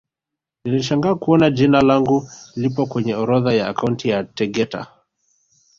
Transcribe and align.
Nilishangaa 0.65 1.15
kuona 1.15 1.49
jina 1.51 1.81
langu 1.81 2.29
lipo 2.55 2.85
kwenye 2.85 3.15
orodha 3.15 3.53
ya 3.53 3.67
akaunti 3.67 4.09
ya 4.09 4.23
Tegeta 4.23 4.87